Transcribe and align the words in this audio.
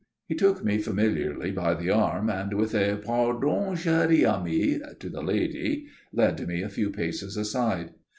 He 0.27 0.33
took 0.33 0.63
me 0.65 0.79
familiarly 0.79 1.51
by 1.51 1.75
the 1.75 1.91
arm, 1.91 2.27
and, 2.27 2.55
with 2.55 2.73
a 2.73 2.97
"Pardon, 3.05 3.75
chère 3.75 4.11
amie," 4.27 4.81
to 4.99 5.09
the 5.09 5.21
lady, 5.21 5.89
led 6.11 6.47
me 6.47 6.63
a 6.63 6.69
few 6.69 6.89
paces 6.89 7.37
aside. 7.37 7.91